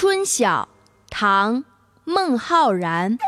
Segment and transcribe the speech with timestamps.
[0.00, 0.68] 春晓，
[1.10, 1.56] 唐·
[2.04, 3.18] 孟浩然。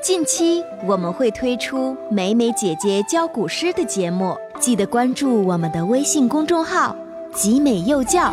[0.00, 6.94] 近期我们会推出美美姐姐教古诗的节目，记得关注我们的微信公众号
[7.34, 8.32] “集美幼教”。